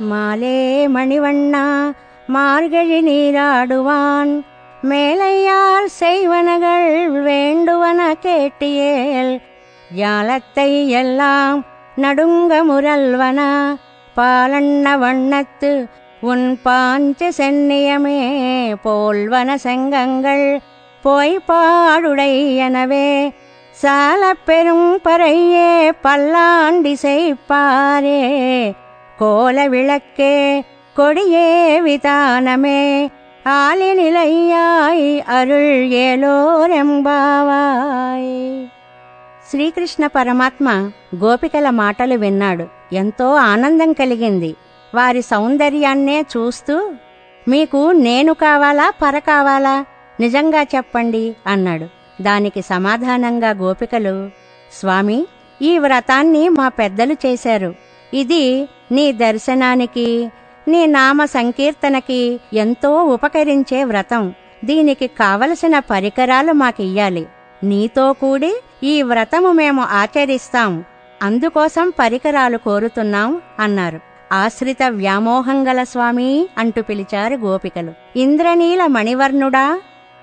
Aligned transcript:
மாலே 0.00 0.60
மணிவண்ணா 0.94 1.92
மார்கழி 2.26 3.00
நீராடுவான். 3.02 4.32
மேலையார் 4.82 5.88
செய்வனகள் 6.00 7.08
வேண்டுவன 7.20 8.14
கேட்டியேல் 8.22 9.32
ஜாலத்தை 9.98 10.88
எல்லாம் 10.88 11.58
நடுங்க 11.96 12.52
முரல்வன. 12.64 13.40
பாலண்ண 14.16 14.86
வண்ணத்து 14.98 15.72
உன் 16.20 16.58
பாஞ்ச 16.64 17.28
சென்னியமே 17.36 18.20
போல்வன 18.84 19.54
செங்கங்கள் 19.54 20.60
போய் 21.02 21.38
பாடுடையனவே 21.48 23.08
சால 23.72 24.32
பெரும் 24.44 25.00
பறையே 25.04 25.92
பல்லாண்டி 26.02 26.96
செய்ப்பாரே 27.02 28.20
கோல 29.19 29.57
விளக்கே 29.67 30.33
கொடியே 30.95 31.47
விதானமே 31.85 32.81
ஆலிநிலையாய் 33.45 35.07
அருள் 35.29 35.71
ఏలోరెంబావాయ్ 36.97 38.31
శ్రీకృష్ణ 39.49 40.03
పరమాత్మ 40.15 40.67
గోపికల 41.15 41.67
మాటలు 41.75 42.15
విన్నాడు 42.17 42.65
ఎంతో 42.93 43.27
ఆనందం 43.45 43.91
కలిగింది 43.93 44.51
వారి 44.93 45.21
సౌందర్యాన్నే 45.23 46.17
చూస్తూ 46.33 46.75
మీకు 47.47 47.81
నేను 48.01 48.33
కావాలా 48.41 48.87
పర 49.01 49.15
కావాలా 49.27 49.75
నిజంగా 50.19 50.61
చెప్పండి 50.75 51.23
అన్నాడు 51.47 51.87
దానికి 52.21 52.61
సమాధానంగా 52.63 53.51
గోపికలు 53.61 54.15
స్వామి 54.71 55.19
ఈ 55.59 55.71
వ్రతాన్ని 55.77 56.43
మా 56.49 56.67
పెద్దలు 56.77 57.15
చేశారు 57.25 57.69
ఇది 58.14 58.68
నీ 58.92 59.12
దర్శనానికి 59.12 60.30
నీ 60.68 60.86
నామ 60.86 61.24
సంకీర్తనకి 61.24 62.40
ఎంతో 62.52 63.04
ఉపకరించే 63.04 63.84
వ్రతం. 63.84 64.34
దీనికి 64.64 65.06
కావలసిన 65.06 65.78
పరికరాలు 65.78 66.52
మాకియ్యాలి. 66.52 67.26
నీతో 67.64 68.12
కూడి 68.12 68.54
ఈ 68.82 69.02
వ్రతము 69.02 69.52
మేము 69.52 69.82
ఆచరిస్తాం. 69.82 70.84
అందుకోసం 71.22 71.92
పరికరాలు 71.98 72.58
కోరుతున్నాం 72.58 73.40
అన్నారు. 73.58 74.00
ఆశ్రిత 74.32 74.76
వ్యామోహంగల 74.88 75.82
స్వామి 75.82 76.48
అంటూ 76.58 76.82
పిలిచారు 76.82 77.34
గోపికలు. 77.34 77.92
ఇంద్రనీల 78.16 78.86
మణివర్ణుడా 78.86 79.80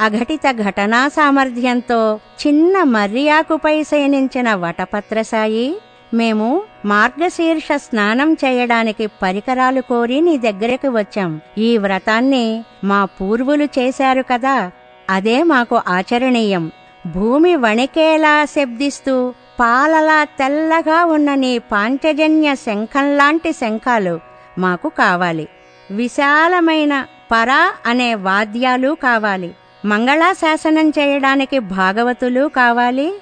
అఘటిత 0.00 0.52
ఘటనా 0.52 1.08
సామర్థ్యంతో 1.08 2.20
చిన్న 2.46 2.82
మర్రియాకుపై 2.82 3.82
శయనించిన 3.82 4.54
వటపత్రసాయి 4.54 5.78
మేము 6.14 6.62
మార్గశీర్ష 6.84 7.68
స్నానం 7.76 8.32
చేయడానికి 8.32 9.06
పరికరాలు 9.06 9.80
కోరి 9.80 10.20
నీ 10.20 10.38
దగ్గరకు 10.38 10.88
వచ్చాం. 10.88 11.40
ఈ 11.58 11.78
వ్రతాన్ని 11.78 12.64
మా 12.84 13.04
పూర్వులు 13.04 13.64
చేశారు 13.64 14.22
కదా 14.22 14.70
అదే 15.10 15.42
మాకు 15.42 15.80
ఆచరణీయం. 15.88 16.70
భూమి 17.06 17.56
వణికేలా 17.56 18.44
శబ్దిస్తూ 18.44 19.34
పాలలా 19.60 20.24
తెల్లగా 20.24 21.04
ఉన్న 21.04 21.34
నీ 21.34 21.58
పాంచజన్య 21.58 22.54
శంఖంలాంటి 22.54 23.52
శంఖాలు 23.52 24.20
మాకు 24.58 24.88
కావాలి. 24.88 25.48
విశాలమైన 25.90 27.06
పర 27.32 27.70
అనే 27.86 28.14
వాద్యాలు 28.14 28.96
కావాలి. 29.02 29.54
మంగళాశాసనం 29.84 30.88
చేయడానికి 30.88 31.58
భాగవతులు 31.58 32.50
కావాలి. 32.56 33.14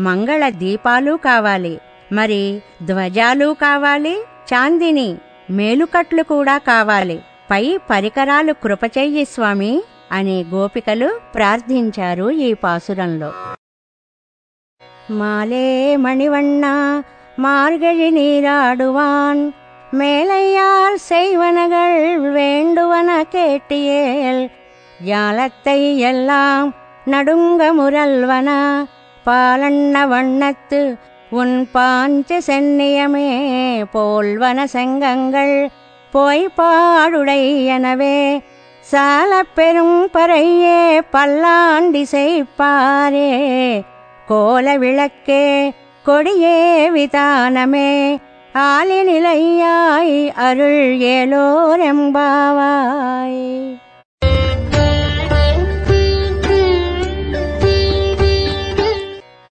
మంగళ 0.00 0.48
దీపాలు 0.48 1.18
కావాలి. 1.24 1.78
మరి 2.11 2.41
ధ్వజాలు 2.85 3.47
కావాలి 3.61 4.15
చాందిని 4.51 5.09
మేలుకట్లు 5.49 6.23
కూడా 6.23 6.55
కావాలి 6.67 7.17
పై 7.51 7.63
పరికరాలు 7.89 8.53
కృపచెయ్యి 8.63 9.25
స్వామి 9.25 9.73
అని 10.11 10.37
గోపికలు 10.53 11.09
ప్రార్థించారు 11.35 12.27
ఈ 12.39 12.49
పాసురంలో 12.63 13.29
மாலே 15.11 15.67
மணிவண்ணா 15.97 16.73
மார்கழி 17.37 18.09
நீராடுவான் 18.11 19.41
மேலையார் 19.93 20.97
செய்வனகள் 21.07 21.99
வேண்டுவன 22.31 23.09
கேட்டியேல் 23.31 24.43
ஜாலத்தை 25.03 25.79
எல்லாம் 26.03 26.69
நடுங்க 27.07 27.63
முரல்வன 27.71 28.49
பாலண்ண 29.25 30.05
வண்ணத்து 30.05 30.81
உன் 31.32 31.68
பாஞ்ச 31.74 32.38
சென்னியமே 32.46 33.28
போல்வன 33.92 34.64
செங்கங்கள் 34.64 35.70
போய் 36.12 36.48
பாடுடையனவே 36.56 38.42
சால 38.80 39.42
பெரும் 39.54 40.08
பறையே 40.12 41.00
பல்லாண்டி 41.10 42.06
செய்ப்பாரே. 42.10 43.30
கோல 44.26 44.76
விளக்கே 44.76 45.72
கொடியே 46.04 46.90
விதானமே 46.90 48.20
ஆலிநிலையாய் 48.54 50.28
அருள் 50.28 50.98
ஏலோரெம்பாவாய் 50.98 51.80